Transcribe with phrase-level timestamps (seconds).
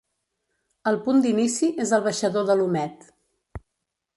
[0.91, 3.07] El punt d'inici és el baixador de l'Omet.